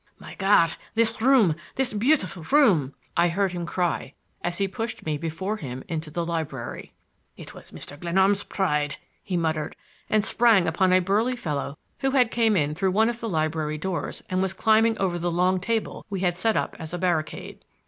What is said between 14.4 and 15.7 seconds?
was climbing over the long